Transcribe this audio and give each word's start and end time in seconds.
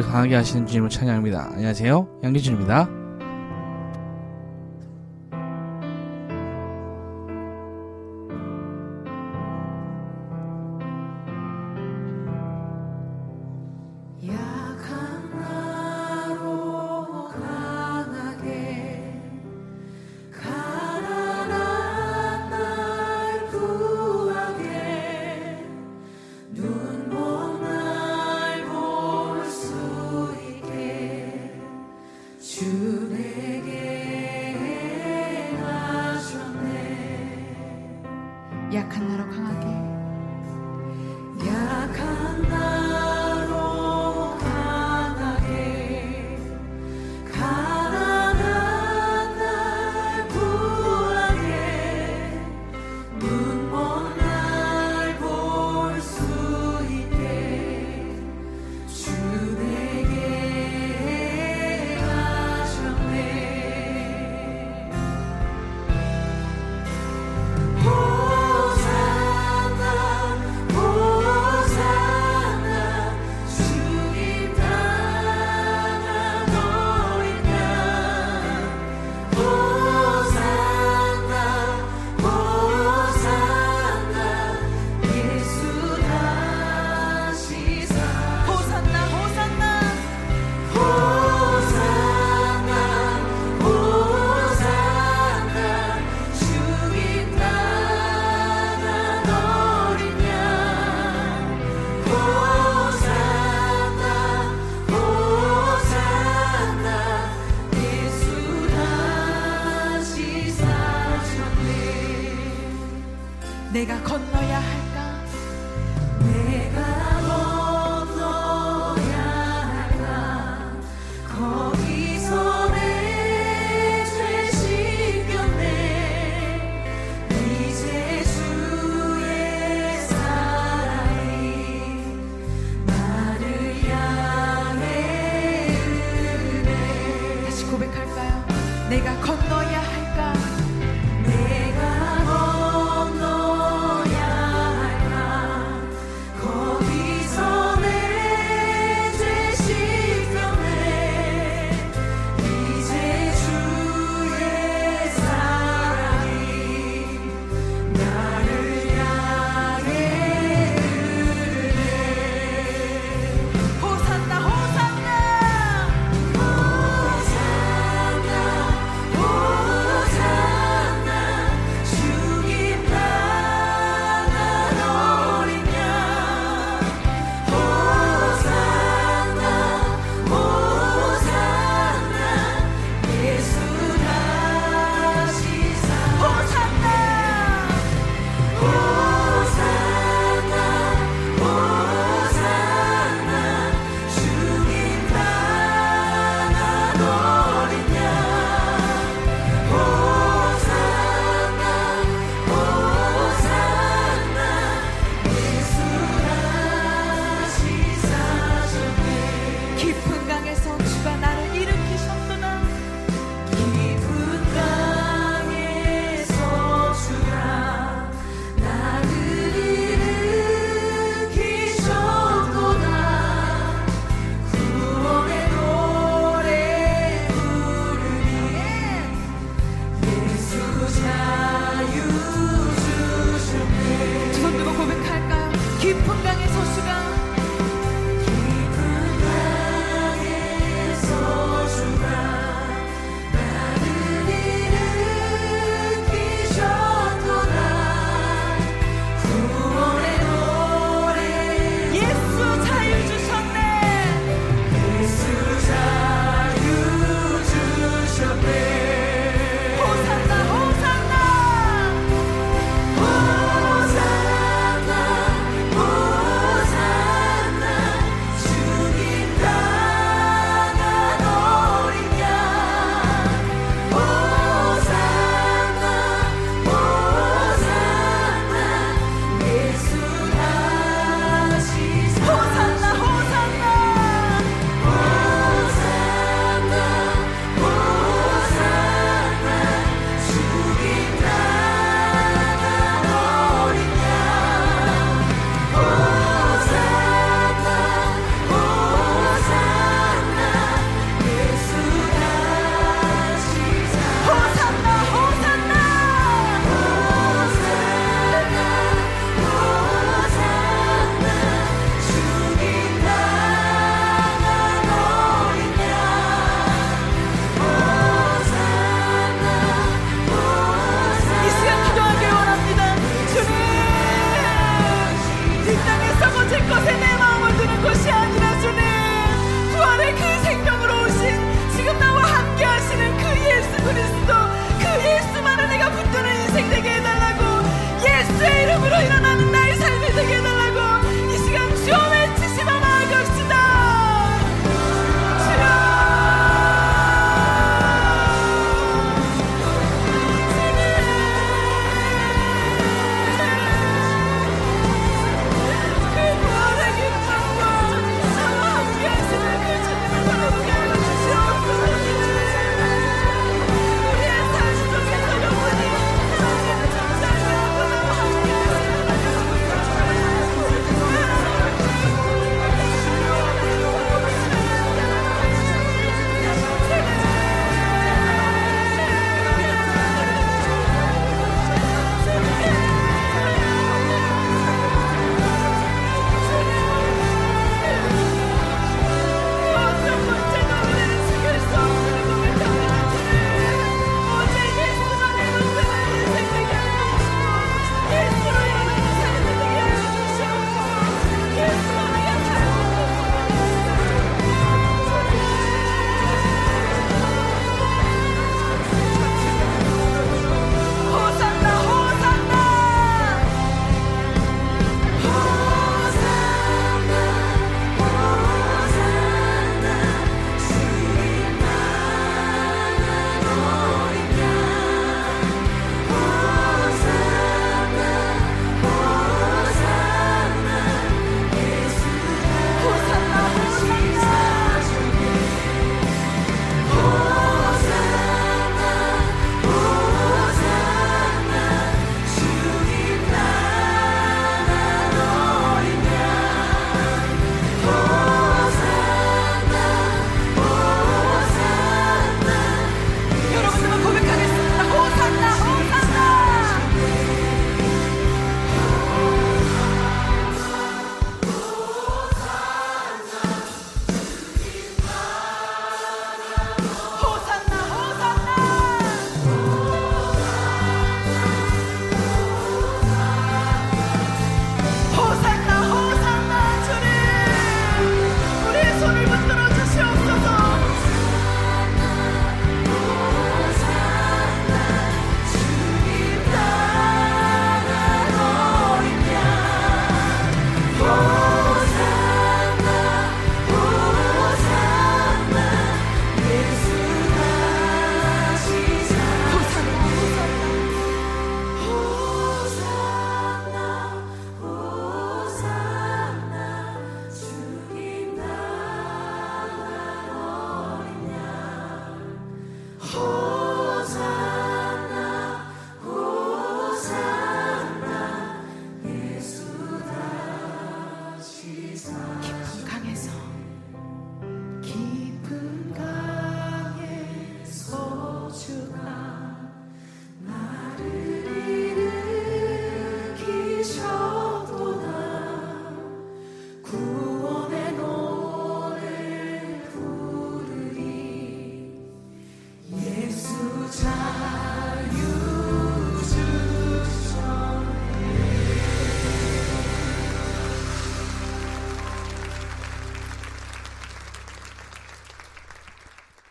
우리를 0.00 0.02
강하게 0.02 0.34
하시는 0.36 0.66
주님을 0.66 0.88
찬양합니다. 0.88 1.52
안녕하세요. 1.52 2.20
양기준입니다. 2.24 2.99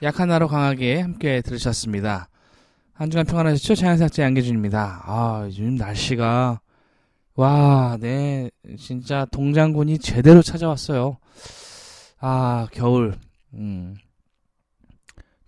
약한 0.02 0.30
나로 0.30 0.48
강하게 0.48 1.02
함께 1.02 1.42
들으셨습니다. 1.42 2.30
한 2.94 3.10
주간 3.10 3.26
평안하셨죠? 3.26 3.76
차영삭제 3.76 4.24
양계준입니다. 4.24 5.04
아, 5.06 5.44
요즘 5.46 5.76
날씨가, 5.76 6.62
와, 7.36 7.98
네, 8.00 8.50
진짜 8.78 9.26
동장군이 9.32 10.00
제대로 10.00 10.42
찾아왔어요. 10.42 11.18
아, 12.20 12.68
겨울, 12.72 13.16
음. 13.54 13.96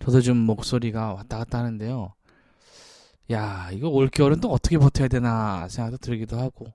저도 0.00 0.20
좀 0.20 0.36
목소리가 0.36 1.14
왔다 1.14 1.38
갔다 1.38 1.58
하는데요. 1.58 2.12
야, 3.30 3.70
이거 3.72 3.88
올겨울은 3.88 4.40
또 4.40 4.50
어떻게 4.50 4.76
버텨야 4.76 5.08
되나 5.08 5.68
생각도 5.68 5.96
들기도 5.98 6.38
하고. 6.38 6.66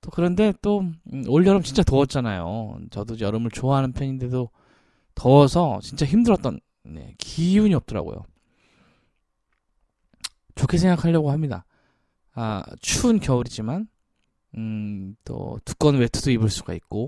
또 0.00 0.10
그런데 0.10 0.52
또, 0.62 0.80
음, 1.12 1.24
올여름 1.26 1.62
진짜 1.62 1.82
더웠잖아요. 1.82 2.78
저도 2.90 3.18
여름을 3.18 3.50
좋아하는 3.50 3.92
편인데도 3.92 4.50
더워서 5.20 5.80
진짜 5.82 6.06
힘들었던, 6.06 6.60
네, 6.84 7.14
기운이 7.18 7.74
없더라고요. 7.74 8.24
좋게 10.54 10.78
생각하려고 10.78 11.30
합니다. 11.30 11.66
아, 12.32 12.64
추운 12.80 13.20
겨울이지만, 13.20 13.86
음, 14.56 15.14
또 15.26 15.60
두꺼운 15.66 15.98
외투도 15.98 16.30
입을 16.30 16.48
수가 16.48 16.72
있고, 16.72 17.06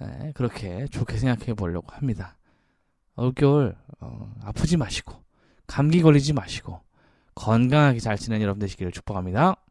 네, 0.00 0.32
그렇게 0.34 0.88
좋게 0.88 1.18
생각해 1.18 1.54
보려고 1.54 1.86
합니다. 1.92 2.36
올겨울, 3.14 3.76
어, 4.00 4.34
아프지 4.42 4.76
마시고, 4.76 5.14
감기 5.68 6.02
걸리지 6.02 6.32
마시고, 6.32 6.80
건강하게 7.36 8.00
잘 8.00 8.18
지내는 8.18 8.42
여러분 8.42 8.58
되시기를 8.58 8.90
축복합니다. 8.90 9.63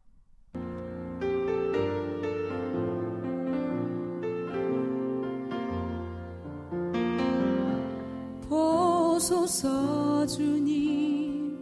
주님 10.26 11.58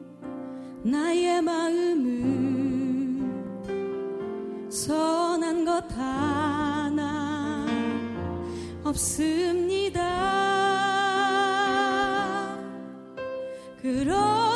나의 0.83 1.42
마음을 1.42 2.12
선한 4.71 5.64
것 5.64 5.85
하나 5.97 7.66
없습니다. 8.85 10.00
그러 13.81 14.51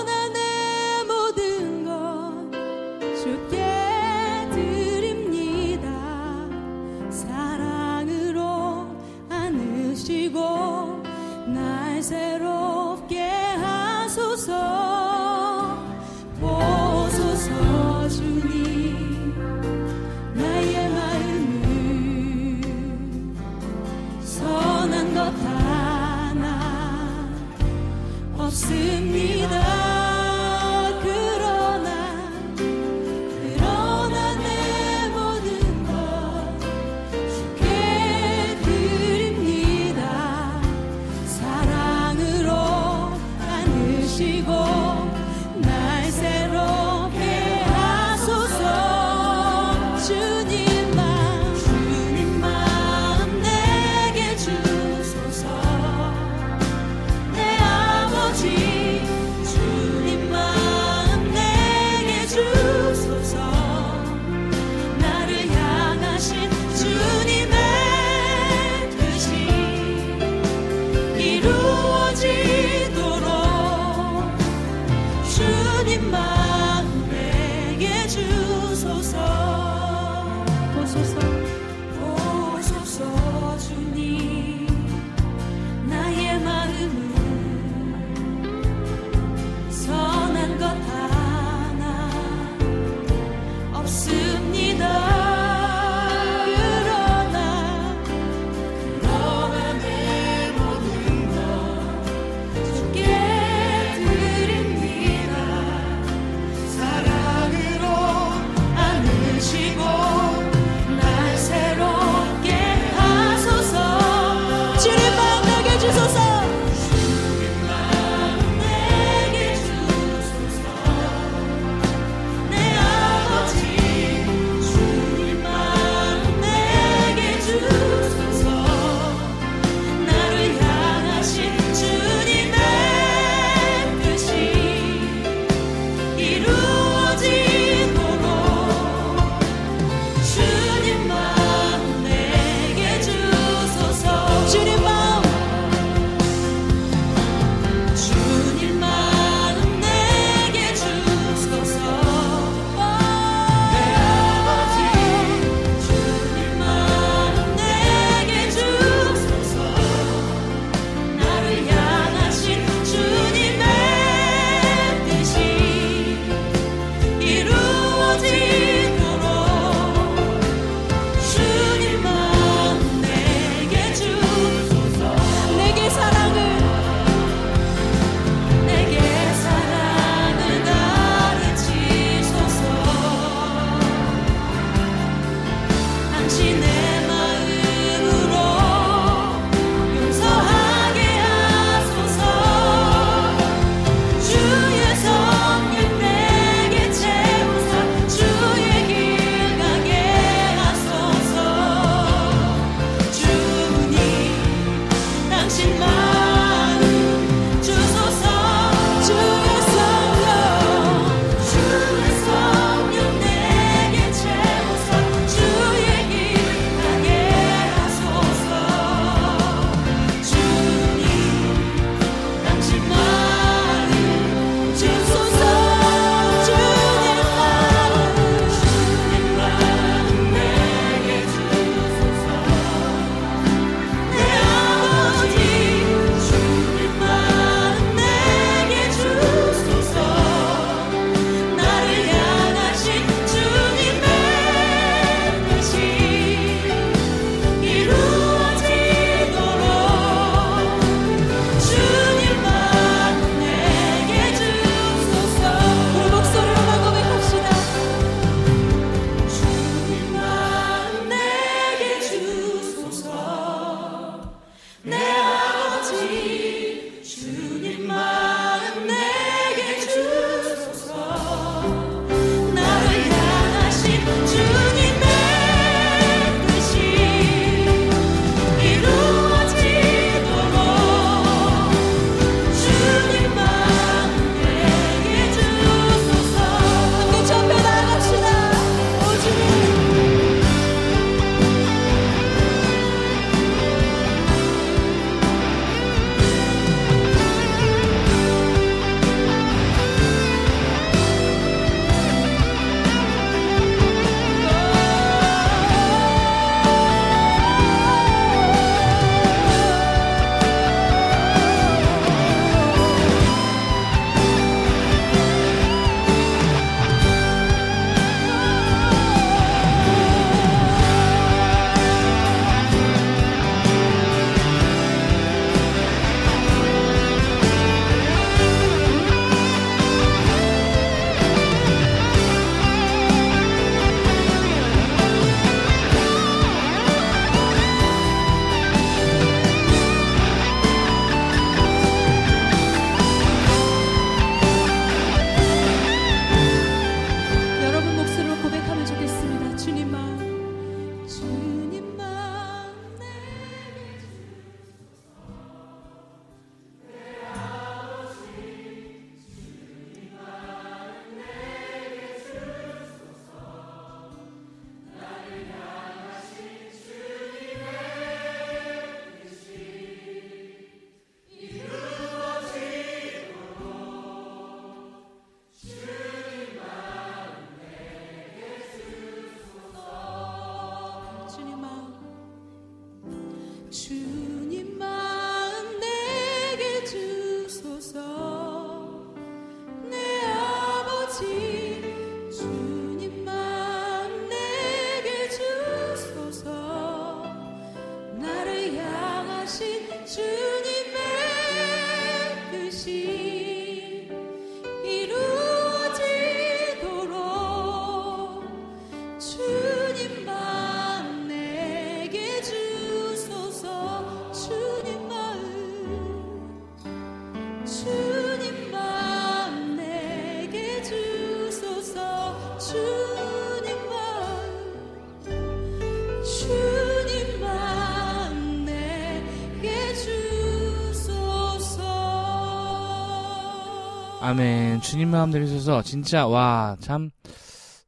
아멘. 434.26 434.80
주님 434.80 435.10
마음 435.10 435.30
주셔서 435.30 435.82
진짜 435.82 436.26
와참 436.26 437.10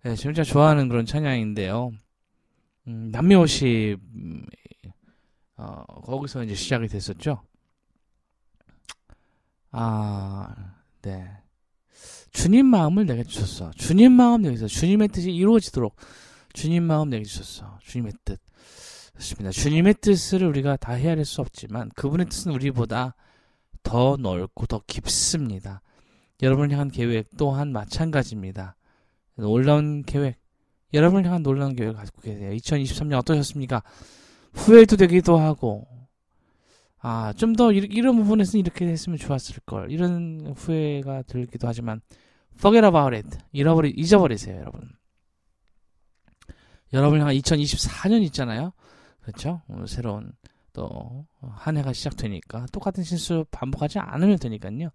네, 0.05 0.15
진짜 0.15 0.45
좋아하는 0.45 0.89
그런 0.89 1.05
찬양인데요. 1.05 1.91
음, 2.87 3.09
남미옷이 3.11 3.97
음, 4.15 4.47
어, 5.57 5.83
거기서 6.05 6.45
이제 6.45 6.55
시작이 6.55 6.87
됐었죠. 6.87 7.43
아, 9.73 10.55
네. 11.03 11.29
주님 12.31 12.67
마음을 12.67 13.05
내게 13.05 13.25
주셨어. 13.25 13.73
주님 13.73 14.13
마음 14.13 14.43
내게 14.43 14.55
주셨어. 14.55 14.73
주님의 14.79 15.09
뜻이 15.09 15.33
이루어지도록 15.33 15.97
주님 16.53 16.85
마음 16.85 17.11
내게 17.11 17.25
주셨어. 17.25 17.81
주님의 17.83 18.13
뜻. 18.25 18.41
그렇습니다. 19.13 19.51
주님의 19.51 19.95
뜻을 20.01 20.45
우리가 20.45 20.77
다 20.77 20.93
헤아릴 20.93 21.25
수 21.25 21.41
없지만 21.41 21.91
그분의 21.97 22.27
뜻은 22.27 22.53
우리보다 22.53 23.17
더 23.83 24.17
넓고 24.17 24.67
더 24.67 24.81
깊습니다. 24.87 25.83
여러분을 26.43 26.71
향한 26.73 26.91
계획 26.91 27.29
또한 27.37 27.73
마찬가지입니다. 27.73 28.77
놀라운 29.37 30.03
계획, 30.03 30.39
여러분을 30.93 31.25
향한 31.27 31.43
놀라운 31.43 31.75
계획을 31.75 31.95
가지고 31.95 32.23
계세요. 32.23 32.51
2023년 32.53 33.19
어떠셨습니까? 33.19 33.83
후회도 34.53 34.97
되기도 34.97 35.37
하고, 35.39 35.87
아, 37.01 37.33
좀 37.35 37.55
더 37.55 37.71
이런 37.73 38.17
부분에서는 38.17 38.61
이렇게 38.61 38.87
했으면 38.87 39.19
좋았을 39.19 39.61
걸. 39.67 39.91
이런 39.91 40.53
후회가 40.57 41.23
들기도 41.23 41.69
하지만, 41.69 42.01
forget 42.57 42.87
about 42.87 43.15
it. 43.15 43.29
잃어버리, 43.53 43.91
잊어버리세요, 43.97 44.59
여러분. 44.61 44.91
여러분을 46.93 47.21
향한 47.21 47.35
2024년 47.37 48.23
있잖아요. 48.25 48.73
그렇죠? 49.21 49.63
어, 49.69 49.85
새로운 49.87 50.33
또 50.73 51.27
한 51.41 51.77
해가 51.77 51.93
시작되니까 51.93 52.67
똑같은 52.73 53.03
실수 53.05 53.45
반복하지 53.51 53.99
않으면 53.99 54.39
되니까요. 54.39 54.91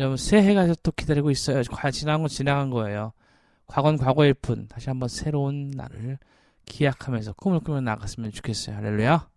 여러분 0.00 0.16
새해가 0.16 0.74
또 0.82 0.92
기다리고 0.92 1.30
있어요. 1.30 1.62
지나간 1.90 2.22
건 2.22 2.28
지나간 2.28 2.70
거예요. 2.70 3.12
과거는 3.66 3.98
과거일 3.98 4.32
뿐 4.32 4.66
다시 4.66 4.88
한번 4.88 5.10
새로운 5.10 5.70
날을 5.70 6.18
기약하면서 6.64 7.34
꿈을 7.34 7.60
꾸며 7.60 7.82
나갔으면 7.82 8.32
좋겠어요. 8.32 8.76
할렐루야. 8.76 9.28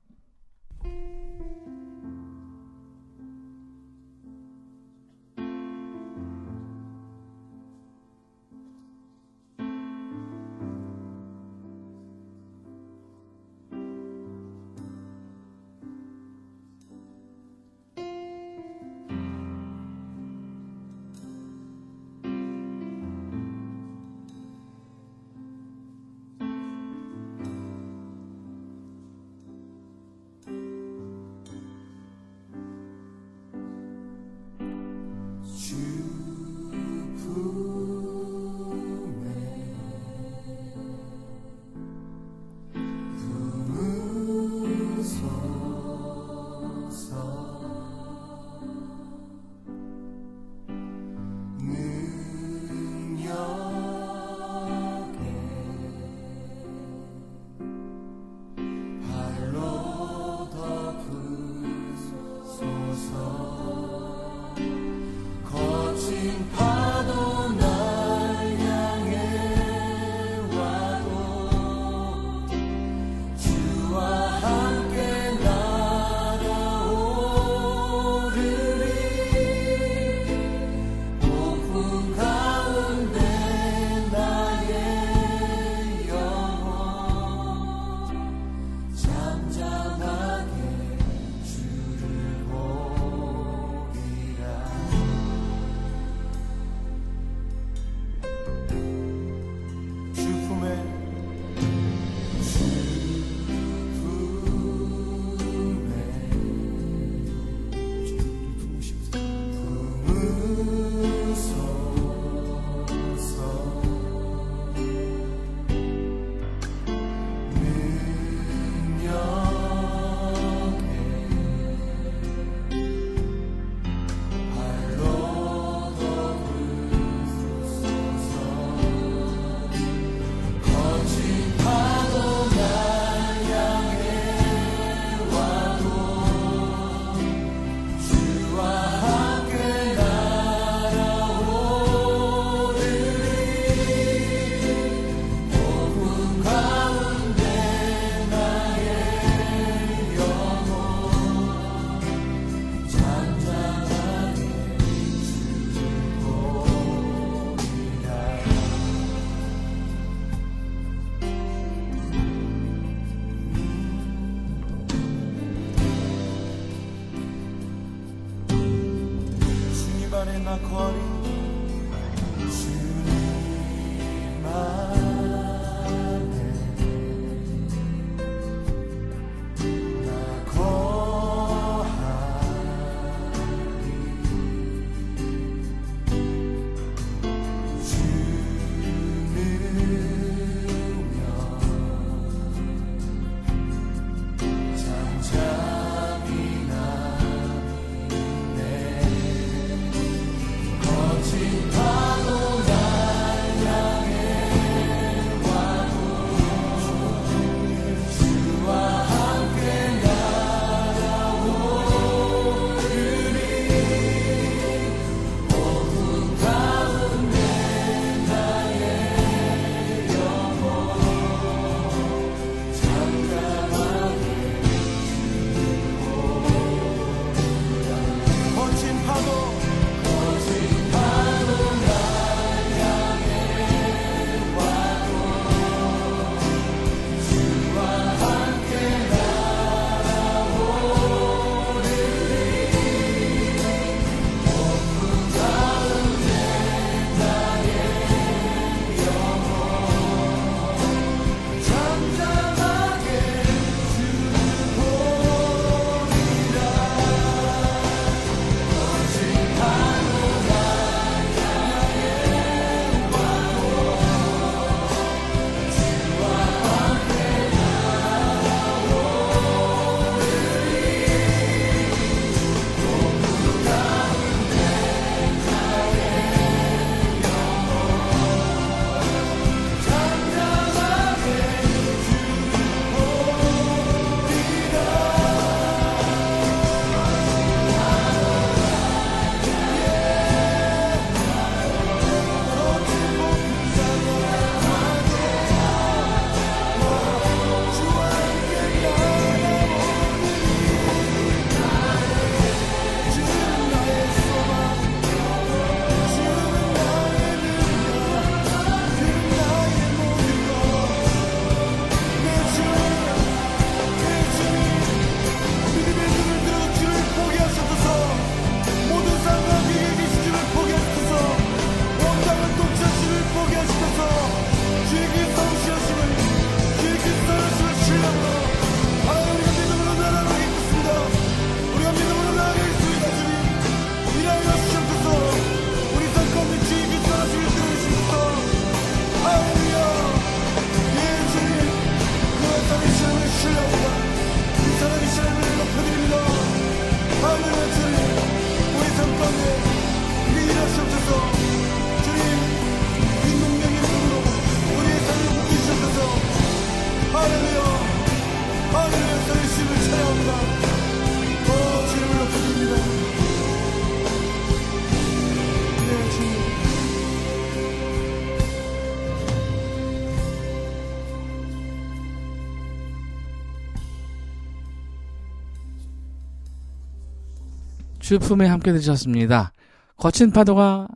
주품에 378.13 378.45
함께 378.45 378.71
드셨습니다. 378.71 379.51
거친 379.97 380.31
파도가 380.31 380.87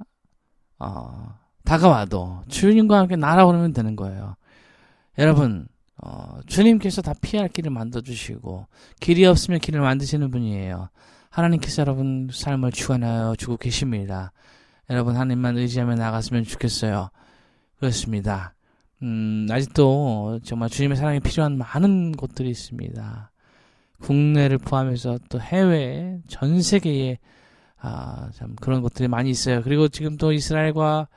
어, 0.78 1.36
다가와도 1.64 2.44
주님과 2.48 3.00
함께 3.00 3.16
날아오르면 3.16 3.74
되는 3.74 3.96
거예요. 3.96 4.36
여러분, 5.18 5.68
어, 6.04 6.40
주님께서 6.46 7.02
다 7.02 7.14
피할 7.20 7.48
길을 7.48 7.72
만들어 7.72 8.02
주시고 8.02 8.68
길이 9.00 9.26
없으면 9.26 9.60
길을 9.60 9.82
만드시는 9.82 10.30
분이에요. 10.30 10.90
하나님께서 11.32 11.82
여러분 11.82 12.30
삶을 12.32 12.72
주관하여 12.72 13.36
주고 13.36 13.58
계십니다. 13.58 14.32
여러분 14.92 15.16
하나님만 15.16 15.58
의지하며 15.58 15.96
나갔으면 15.96 16.44
좋겠어요. 16.44 17.10
그렇습니다. 17.80 18.54
음, 19.02 19.48
아직도 19.50 20.40
정말 20.44 20.70
주님의 20.70 20.98
사랑이 20.98 21.20
필요한 21.20 21.58
많은 21.58 22.12
곳들이 22.12 22.50
있습니다. 22.50 23.32
국내를 24.02 24.58
포함해서 24.58 25.18
또 25.30 25.40
해외, 25.40 26.20
전 26.28 26.62
세계에 26.62 27.18
아, 27.80 28.30
참 28.34 28.56
그런 28.60 28.82
것들이 28.82 29.08
많이 29.08 29.30
있어요. 29.30 29.62
그리고 29.64 29.88
지금 29.88 30.18
또 30.18 30.32
이스라엘과 30.32 31.08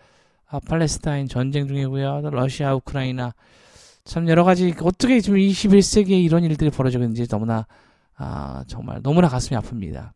아, 0.46 0.60
팔레스타인 0.60 1.28
전쟁 1.28 1.68
중이고요. 1.68 2.22
또 2.22 2.30
러시아, 2.30 2.74
우크라이나 2.74 3.34
참 4.04 4.28
여러 4.28 4.44
가지 4.44 4.74
어떻게 4.82 5.20
지금 5.20 5.38
21세기에 5.38 6.22
이런 6.22 6.44
일들이 6.44 6.70
벌어지고 6.70 7.04
있는지 7.04 7.28
너무나 7.28 7.66
아, 8.16 8.64
정말 8.66 9.00
너무나 9.02 9.28
가슴이 9.28 9.58
아픕니다. 9.60 10.12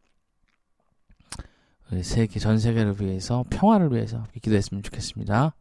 우리 1.92 2.03
세계 2.03 2.40
전 2.40 2.59
세계를 2.59 3.00
위해서 3.00 3.44
평화를 3.50 3.92
위해서 3.92 4.24
기도했으면 4.42 4.83
좋겠습니다. 4.83 5.55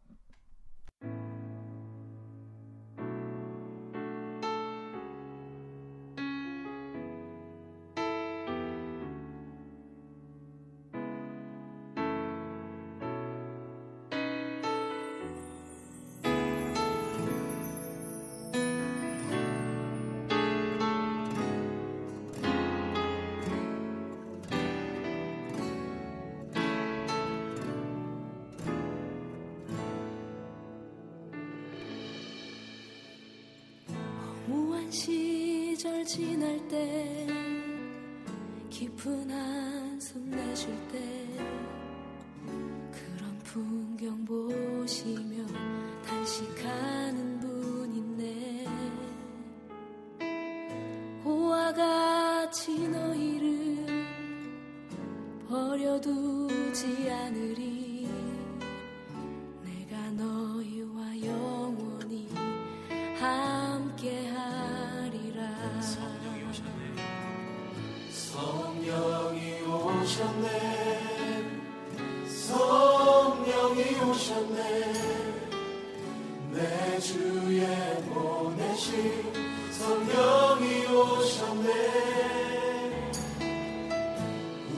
성령이 79.70 80.86
오셨네. 80.86 81.68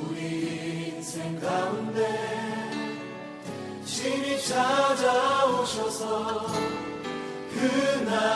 우리 0.00 0.88
인생 0.88 1.38
가운데 1.40 2.00
신이 3.84 4.40
찾아오셔서 4.42 6.06
그날 7.54 8.35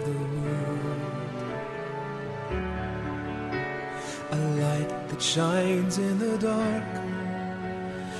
shines 5.21 5.99
in 5.99 6.17
the 6.17 6.35
dark, 6.39 6.83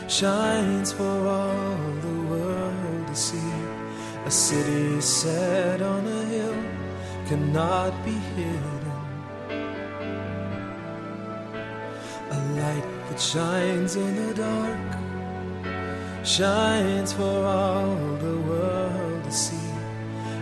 shines 0.07 0.93
for 0.93 1.27
all 1.27 1.77
the 2.01 2.21
world 2.29 3.07
to 3.07 3.15
see. 3.15 3.53
A 4.25 4.29
city 4.29 5.01
set 5.01 5.81
on 5.81 6.05
a 6.05 6.25
hill 6.25 6.63
cannot 7.25 7.91
be 8.05 8.11
hidden. 8.11 8.81
A 12.29 12.39
light 12.59 12.89
that 13.09 13.19
shines 13.19 13.95
in 13.95 14.27
the 14.27 14.33
dark 14.35 14.91
shines 16.23 17.13
for 17.13 17.45
all 17.45 17.95
the 18.17 18.37
world 18.41 19.23
to 19.23 19.31
see. 19.31 19.71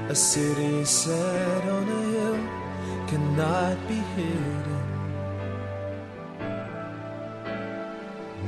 A 0.10 0.16
city 0.16 0.84
set 0.84 1.64
on 1.70 1.88
a 1.88 2.02
hill 2.12 2.40
cannot 3.08 3.78
be 3.88 3.96
hidden. 3.96 4.79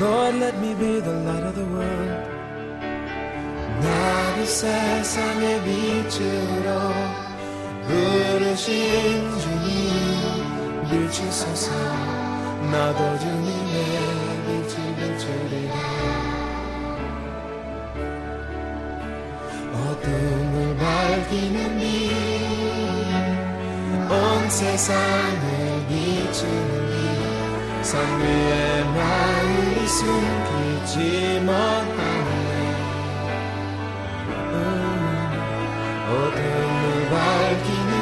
Lord 0.00 0.34
let 0.34 0.58
me 0.60 0.74
be 0.74 1.00
the 1.00 1.12
light 1.26 1.42
of 1.42 1.54
the 1.54 1.64
world. 1.64 2.36
나를 3.80 4.46
세상의 4.46 5.62
빛으로 5.64 6.70
부르신 7.86 9.38
주님 9.38 10.90
비추소서 10.90 11.70
나도 12.70 13.18
주님의 13.18 13.76
빛을 14.46 14.74
비추리라 14.96 15.74
어둠을 19.72 20.76
밝히는 20.76 21.58
빛온 24.08 24.50
세상을 24.50 25.86
비추는 25.88 26.90
빛 26.90 26.95
산 27.86 28.02
위에 28.20 28.82
마음이 28.82 29.86
숨기지 29.86 31.38
못하네. 31.44 32.40
어둠을 36.10 37.08
밝히는 37.10 37.92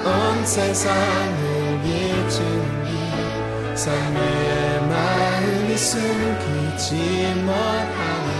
빛온 0.00 0.06
세상을 0.46 1.82
비추는 1.82 2.64
빛산 2.86 3.84
위에 4.16 4.80
마음이 4.88 5.76
숨기지 5.76 7.34
못하네. 7.44 8.30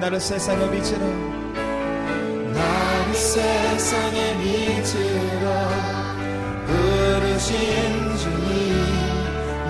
나를 0.00 0.20
세상의 0.20 0.70
빛으로 0.70 1.02
나를 2.52 3.14
세상의 3.14 4.36
빛으로 4.36 5.99
부르신 7.50 8.16
주님 8.16 8.52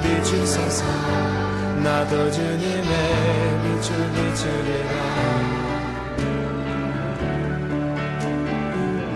비추소서 0.02 0.84
나도 1.82 2.30
주님의 2.30 2.82
빛을 3.62 4.12
비추리라. 4.12 4.92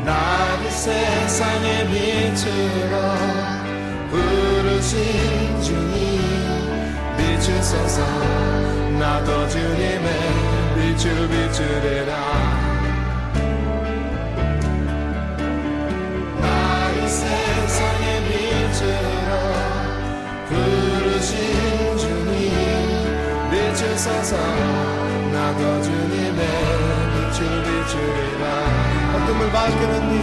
나를 0.04 0.70
세상의 0.70 1.86
빛으로 1.88 2.94
부르신 4.10 5.60
주님 5.62 6.20
비추소서 7.18 8.02
나도 8.98 9.48
주님의 9.48 10.08
빛을 10.76 11.28
비추리라 11.28 12.63
부르신 21.24 21.96
주님 21.96 22.52
비추소서 23.50 24.36
나도 25.32 25.82
주님의 25.82 26.40
빛을 27.14 27.38
비추리라. 27.64 28.44
어둠을 29.14 29.40
밝히는 29.50 29.94
빛 30.10 30.14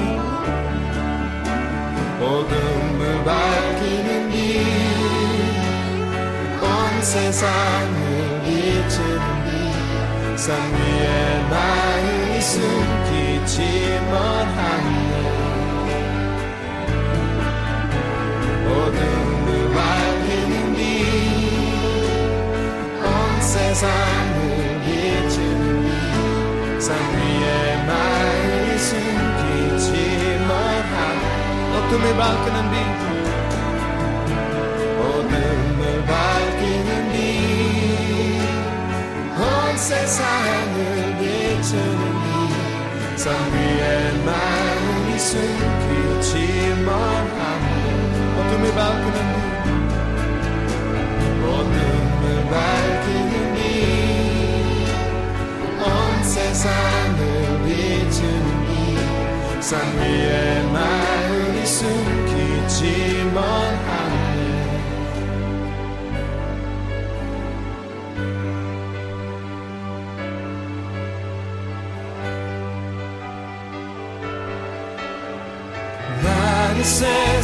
어둠을 2.24 3.02
밝히는 3.24 4.10
빛온 4.30 6.62
세상을 7.02 7.98
비추는 8.44 9.26
빛산 10.36 10.50
위에 10.74 11.10
나의 11.50 12.42
숨기지 12.42 13.56
못하네 14.06 15.11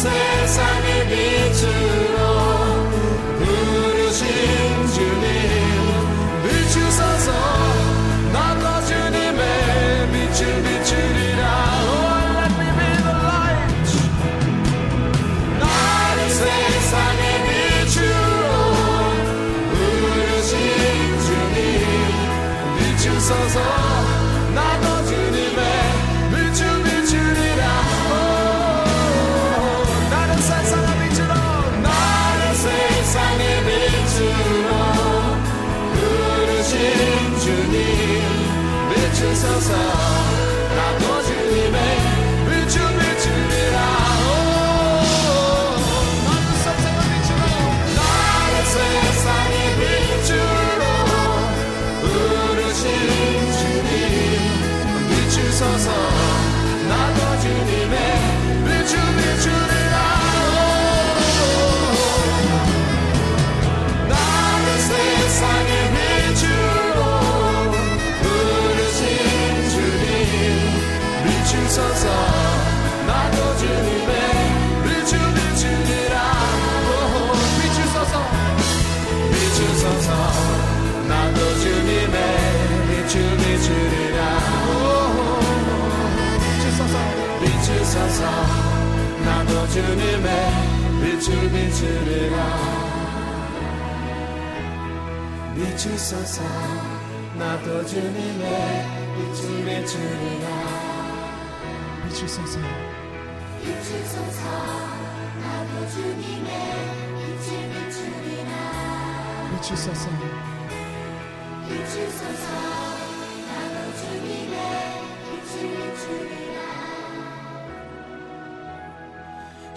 세상의 0.00 1.08
빛으로 1.08 2.16
부르신 3.38 4.26
주님 4.94 5.79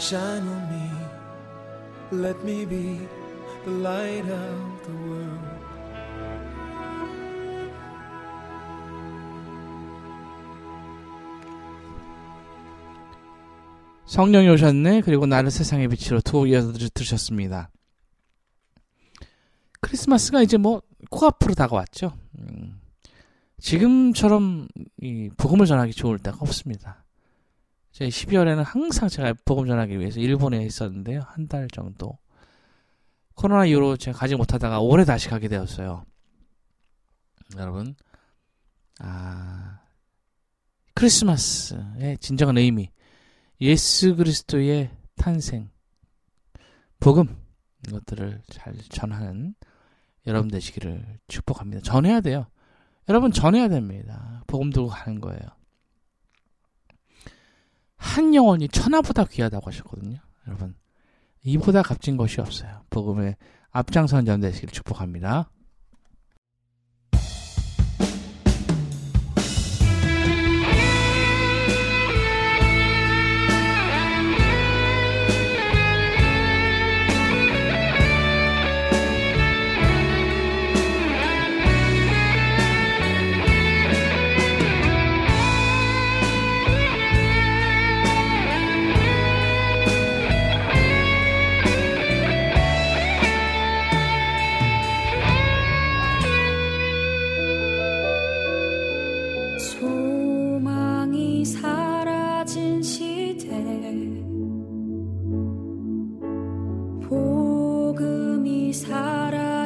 Shine 0.04 0.46
on 0.56 0.64
me, 0.70 0.90
let 2.12 2.44
me 2.44 2.66
be 2.66 3.08
the 3.64 3.72
light 3.72 4.26
of 4.26 4.84
the 4.86 4.96
world. 5.08 5.40
성령이 14.06 14.50
오셨네. 14.50 15.02
그리고 15.02 15.26
나를 15.26 15.50
세상의 15.50 15.88
빛으로 15.88 16.22
두 16.22 16.48
이어서 16.48 16.74
들- 16.74 16.90
들으셨습니다. 16.90 17.70
크리스마스가 19.82 20.42
이제 20.42 20.58
뭐 20.58 20.82
코앞으로 21.10 21.56
다가왔죠. 21.56 22.14
음, 22.40 22.80
지금처럼 23.60 24.68
이 25.02 25.30
복음을 25.38 25.66
전하기 25.66 25.94
좋을 25.94 26.20
때가 26.20 26.38
없습니다. 26.42 27.03
제 27.94 28.08
12월에는 28.08 28.64
항상 28.66 29.08
제가 29.08 29.36
복음 29.46 29.68
전하기 29.68 30.00
위해서 30.00 30.20
일본에 30.20 30.66
있었는데요. 30.66 31.22
한 31.28 31.48
달 31.48 31.68
정도. 31.70 32.18
코로나 33.36 33.66
이후로 33.66 33.98
제가 33.98 34.18
가지 34.18 34.36
못하다가 34.36 34.80
올해 34.80 35.06
다시 35.06 35.30
가게 35.30 35.48
되었어요. 35.48 36.04
여러분, 37.58 37.96
아, 39.00 39.80
크리스마스의 40.96 42.18
진정한 42.20 42.58
의미, 42.58 42.90
예수 43.62 44.16
그리스도의 44.16 44.90
탄생, 45.16 45.70
복음 47.00 47.36
이것들을 47.88 48.42
잘 48.50 48.74
전하는 48.90 49.54
여러분 50.26 50.50
되시기를 50.50 51.20
축복합니다. 51.28 51.82
전해야 51.84 52.22
돼요. 52.22 52.48
여러분 53.10 53.32
전해야 53.32 53.68
됩니다. 53.68 54.44
복음 54.48 54.72
들고 54.72 54.88
가는 54.90 55.20
거예요. 55.22 55.42
한 58.04 58.36
영혼이 58.36 58.68
천하보다 58.68 59.24
귀하다고 59.26 59.68
하셨거든요. 59.68 60.20
여러분 60.48 60.76
이보다 61.42 61.82
값진 61.82 62.18
것이 62.18 62.42
없어요. 62.42 62.82
복음의 62.90 63.38
앞장선 63.72 64.26
점 64.26 64.42
되시기를 64.42 64.74
축복합니다. 64.74 65.50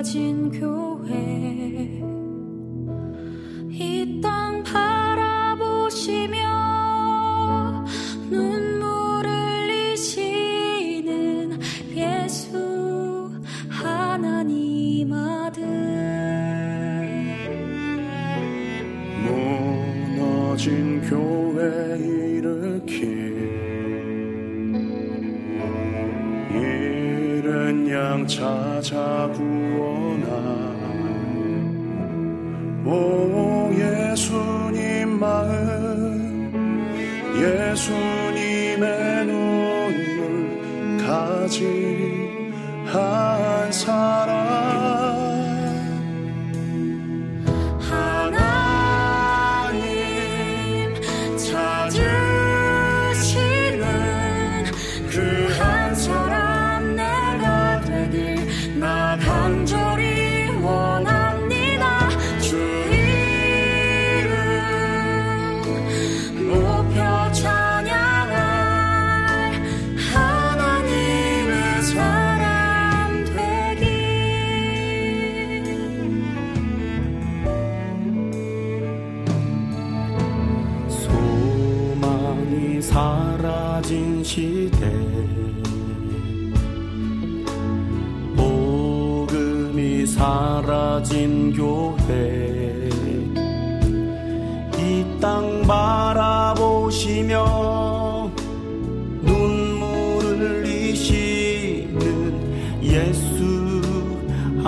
사라 0.07 0.86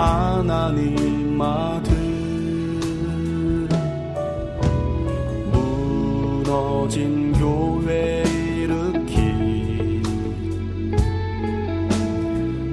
하나님 0.00 1.38
아들 1.42 1.90
무너진 5.52 7.32
교회 7.34 8.22
일으키 8.22 9.20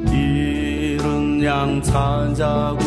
잃은 0.09 1.43
양 1.43 1.81
찾아고 1.81 2.86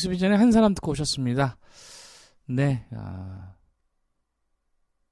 뉴스 0.00 0.08
비전에 0.08 0.34
한 0.34 0.50
사람 0.50 0.72
듣고 0.72 0.92
오셨습니다. 0.92 1.58
네, 2.48 2.86
아, 2.96 3.52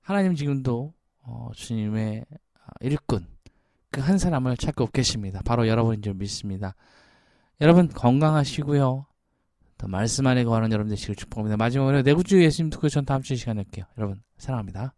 하나님 0.01 0.35
지금도 0.35 0.95
어, 1.21 1.51
주님의 1.55 2.25
아, 2.55 2.71
일꾼 2.81 3.27
그 3.91 4.01
한 4.01 4.17
사람을 4.17 4.57
찾고 4.57 4.87
계십니다. 4.87 5.43
바로 5.45 5.69
여러분인 5.69 6.01
줄 6.01 6.15
믿습니다. 6.15 6.75
여러분 7.61 7.89
건강하시고요. 7.89 9.05
또 9.77 9.89
말씀 9.89 10.27
안에 10.27 10.45
거하는 10.45 10.73
여러분 10.73 10.89
되시길 10.89 11.17
축복합니다. 11.17 11.59
마지막으로 11.59 12.01
내구주 12.01 12.43
예수님 12.43 12.71
듣고 12.71 12.89
전 12.89 13.05
다음 13.05 13.21
주에 13.21 13.37
시간 13.37 13.57
낼게요. 13.57 13.85
여러분 13.99 14.23
사랑합니다. 14.39 14.95